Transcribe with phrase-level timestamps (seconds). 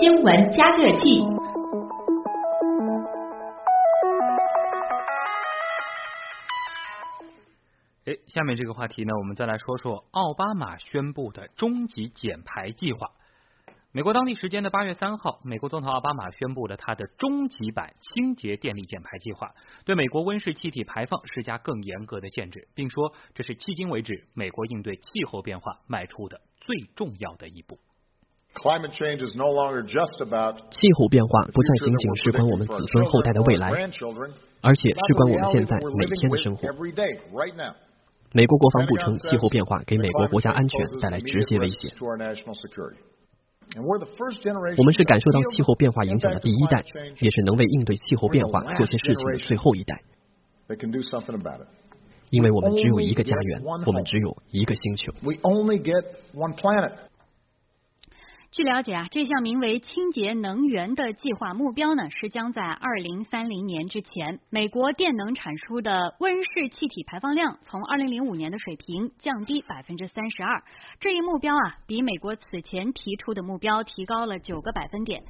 [0.00, 1.22] 新闻加热器。
[8.04, 13.12] 哎，下面这个话题呢，我们再来说说奥巴马宣布的终极减排计划。
[13.92, 19.54] 美国当地时间的八月三号，美国总统奥巴马宣布了他的终极版清洁电力减排计划，
[19.84, 27.78] 对美国温室气体排放施加更严格的限制，并说这是迄今为止美国应对气候变化迈出的最重要的一步。
[30.70, 33.70] 气候变化不再仅仅事关我们子孙后代的未来，
[34.60, 36.68] 而且事关我们现在每天的生活。
[38.32, 41.88] 美国国防部称，气候变化给美国国家安全带来直接威胁。
[44.76, 46.84] 我们是感受到气候变化影响的第一代，
[47.20, 50.02] 也是能为应对气候变化做些事情的最后一代。
[52.30, 55.12] 因为我们只有一个家园，我们只有一个星球。
[58.50, 70.62] 据了解啊，这项名为“清洁能源”的计划目标呢，是将在二零三零年之前，美国电能产出的温室气体排放量从二零零五年的水平降低百分之三十二。
[70.98, 75.22] 这一目标啊，比美国此前提出的目标提高了九个百分点。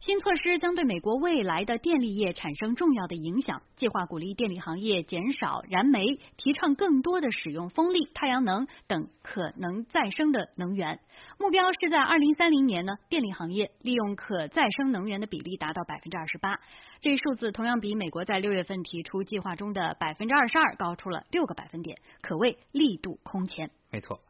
[0.00, 3.62] 新措施将对美国未来的电力业产生重要的影响。
[3.76, 6.04] 计划鼓励电力行业减少燃煤，
[6.36, 11.00] 提倡更多的使用风力、太阳能等可能再生的能源。
[11.38, 16.60] 目标是在二零三零年呢，电力行业利用可再生能源的比例达到百分之二十八。
[17.00, 23.70] 这一数字同样比美国在六月份提出计划中的百分之二十二高出了六个百分点，可谓力度空前。
[23.90, 24.20] 没错，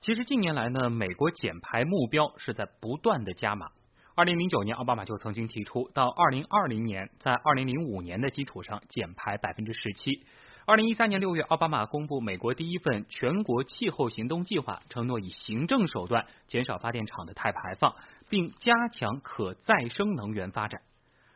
[0.00, 3.68] 其实近年来呢，美国减排目标是在不断的加码。
[4.18, 10.24] 二零零九年，奥巴马就曾经提出，到二零二零年，在二零零五年的基础上减排百分之十七。
[10.66, 17.94] 二零一三年六月，奥巴马公布美国第一份全国气候行动计划，承诺以行政手段减少发电厂的碳排放，
[18.28, 20.80] 并加强可再生能源发展。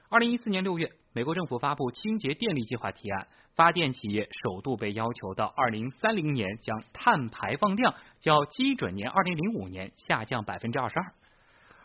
[0.08, 11.14] 二零一四年六月，美国政府发布清洁电力计划提案，发电企业首度被要求到二零三零年将碳排放量较基准年二零零五年下降百分之二十二。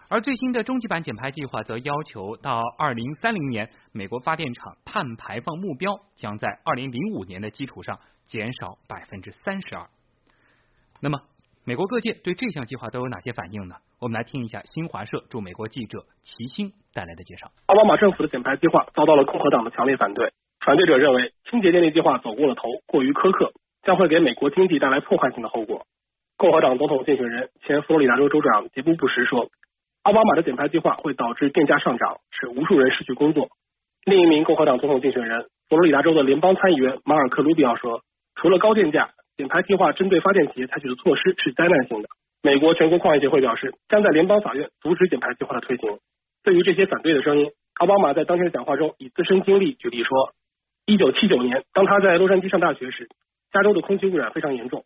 [0.09, 9.85] 而最新的终极版减排计划则要求到二零三零年，美国发电厂碳排放目标将在二零零五年的基础上减少百分之三十二。
[11.01, 11.19] 那么，
[11.65, 13.75] 美国各界对这项计划都有哪些反应呢？
[13.99, 17.51] 我们来听一下新华社驻美国记者齐星带来的介绍。
[17.65, 20.31] 奥巴马政府的减排计划遭到了共和党的强烈反对，
[20.65, 23.51] 反对者认为清洁电力计划走过了头，过于苛刻，
[23.83, 25.85] 将会给美国经济带来破坏性的后果。
[26.37, 29.49] 共和党总统竞选人、前佛罗里达州州长杰布·布什说。
[30.07, 33.49] 奥巴马的减排计划会导致电价上涨，使无数人失去工作。
[34.05, 38.03] 另一名共和党总统竞选人、佛罗里达州的联邦参议员马尔克·卢比奥说
[38.39, 42.07] ：“除了高电价，减排计划针对发电企业采取的措施是灾难性的。”
[42.41, 45.99] 美国全国矿业协会表示，将在联邦法院阻止减排计划的推行。
[46.41, 50.31] 对于这些反对的声音，奥巴马在当天的讲话中以自身经历举例说
[50.85, 53.09] ：“1979 年，当他在洛杉矶上大学时，
[53.51, 54.85] 加州的空气污染非常严重。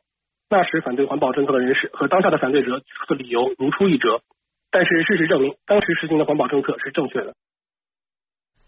[0.50, 4.22] 那时反对环保政策的人士和当下的反对者举出的理由如出一辙。”
[4.72, 7.36] 但是事实证明，当时实行的环保政策是正确的。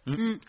[0.05, 0.39] 嗯，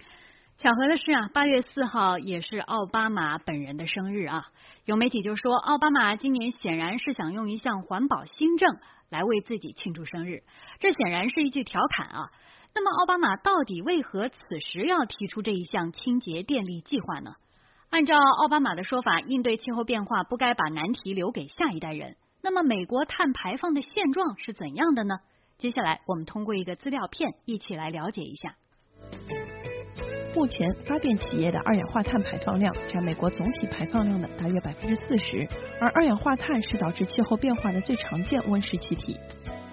[0.56, 4.46] 巧合的是啊，八月四号也是奥巴马本人的生日啊。
[4.84, 8.76] 有媒体就说，奥巴马今年显然是想用一项环保新政
[9.08, 10.42] 来为自己庆祝生日，
[10.80, 12.30] 这显然是一句调侃啊。
[12.74, 17.36] 那么，奥巴马到底为何此时要提出这一项清洁电力计划呢？
[17.90, 22.16] 按照奥巴马的说法，应对气候变化不该把难题留给下一代人。
[22.42, 25.20] 那么，美国碳排放的现状是怎样的呢？
[25.56, 28.56] 接下来，我们通过一个资料片一起来了解一下。
[30.34, 35.48] 目前，发电企业的二氧化碳排放量占美国总体排放量的大约百分之四十，
[35.80, 39.16] 而二氧化碳是导致气候变化的最常见温室气体。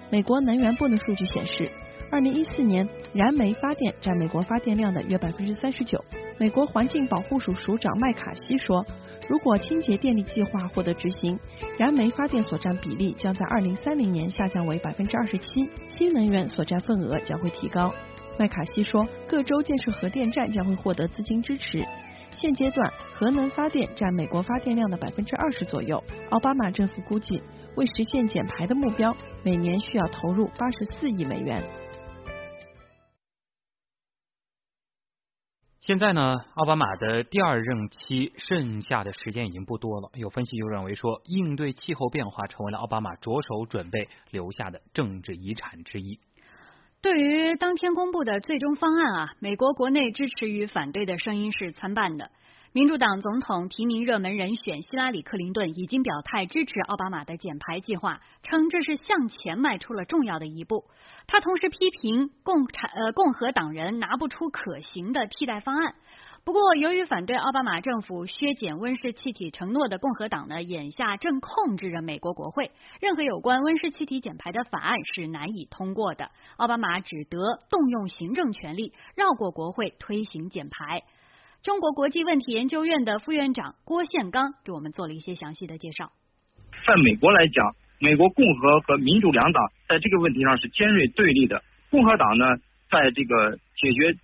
[0.08, 1.70] 美国能源部的数据显示，
[2.10, 6.02] 二零一四年燃煤发电占美国发电量的约百分之三十九。
[6.38, 8.86] 美国环境保护署署长麦卡锡说。
[9.28, 11.38] 如果清洁电力计划获得执行，
[11.78, 15.46] 燃煤发电所占比例将在二零三零年下降为百分之二十七，
[15.88, 17.92] 新能源所占份额将会提高。
[18.38, 21.86] 麦卡锡说，各州建设核电站将会获得资金支持。
[22.38, 26.02] 现阶段，核能发电占美国发电量的百分之二十左右。
[26.30, 27.42] 奥巴马政府估计，
[27.76, 29.14] 为实现减排的目标，
[29.44, 31.62] 每年需要投入八十四亿美元。
[35.84, 40.10] 现在呢，奥巴马的第二任期剩下的时间已经不多了。
[40.14, 46.20] 有分析就认为说，应对气候变化成为了奥巴马着手准备留下的政治遗产之一。
[47.00, 52.30] 对于当天公布的最终方案啊，美国国内支持与反对的声音是参半的。
[52.74, 60.86] 民主党总统提名热门人选希拉里·克林顿已经表态支持奥巴马的减排计划，称这是向前迈出了重要的一步。
[61.26, 65.96] 他同时批评共产呃共和党人拿不出可行的替代方案。
[66.44, 72.70] 不过，由于反对奥巴马政府削减温室气体承诺的共和党呢，眼下正控制着美国国会，
[73.02, 76.30] 任何有关温室气体减排的法案是难以通过的。
[76.56, 77.38] 奥巴马只得
[77.68, 81.02] 动用行政权力，绕过国会推行减排。
[81.62, 86.10] 中国国际问题研究院的副院长郭宪刚给我们做了一些详细的介绍。
[86.84, 91.62] 在美国来讲，美国共和和民主两党在这个问题上是尖锐对立的。
[91.88, 92.56] 共和党呢，
[92.90, 94.18] 在这个解决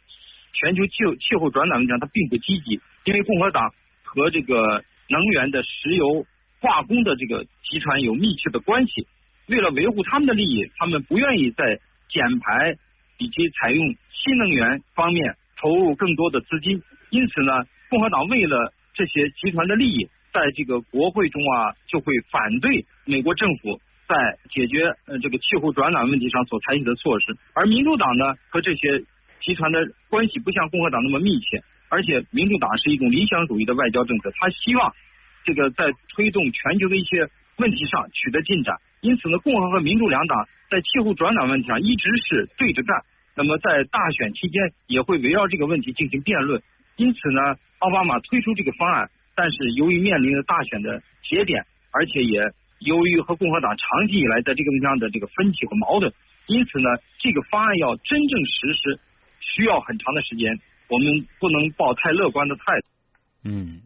[0.53, 6.27] 全球气候气候转暖问题上，它并不积极，因为共和党和这个能源的石油
[6.61, 9.07] 化工的这个集团有密切的关系。
[9.47, 11.79] 为了维护他们的利益，他们不愿意在
[12.11, 12.75] 减排
[13.19, 16.83] 以及采用新能源方面投入更多的资金。
[17.11, 17.53] 因此呢，
[17.91, 27.37] 共和党为了这些集团的利益，在这个国会中啊，就会反对美国政府在解决呃这个气候转暖问题上所采取的措施。
[27.55, 29.05] 而民主党呢，和这些
[29.41, 34.93] 集团的关系不像共和党那么密切，而且民主党是一种理想主义的外交政策，他希望
[35.45, 38.77] 这个在推动全球的一些问题上取得进展。
[39.01, 43.03] 因此呢，共和和民主两党在气候转暖问题上一直是对着干。
[43.37, 46.61] 那么在大选期间，也会围绕这个问题进行辩论。
[46.99, 52.43] 因此呢，奥巴马推出这个方案，但是由于面临着大选的节点，而且也
[52.81, 56.13] 由于和共和党长期以来在这个问题上的这个分歧和矛盾，
[56.47, 56.91] 因此呢，
[57.21, 59.01] 这个方案要真正实施，
[59.41, 60.59] 需要很长的时间。
[60.89, 62.87] 我们不能抱太乐观的态度。
[63.45, 63.83] 嗯。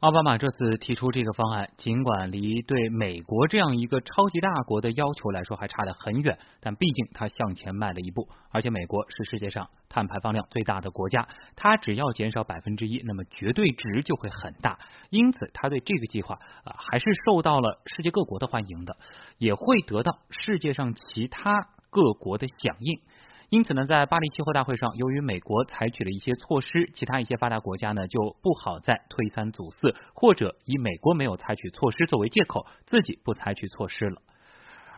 [0.00, 8.28] 奥巴马这次提出这个方案，尽管离对美国这样一个超级大国的要求来说还差得很远，但毕竟他向前迈了一步。
[8.52, 14.78] 而且美国是世界上碳排放量最大的国家，它只要减少百分之一，那么绝对值就会很大。
[15.10, 18.96] 因此，他对这个计划啊还是受到了世界各国的欢迎的，
[19.36, 21.52] 也会得到世界上其他
[21.90, 23.00] 各国的响应。
[23.50, 34.20] 因此呢，在巴黎气候大会上，由于美国采取了一些措施，其他一些发达国家呢就不好再推三阻四，或者以美国没有采取措施作为借口，自己不采取措施了。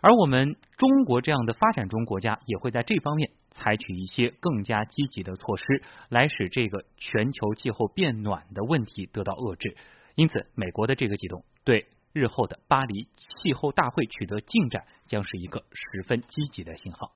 [0.01, 9.77] 而我们中国这样的发展中国家也会在这方面采取一些更加积极的措施，来使这个全球气候变暖的问题得到遏制。
[10.17, 17.07] 因此，美国的这个举动对日后的巴黎气候大会取得进展，将是一个十分积极的信号。